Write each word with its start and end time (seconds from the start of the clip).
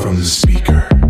from 0.00 0.16
the 0.16 0.24
speaker. 0.24 1.09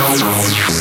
Thank 0.00 0.77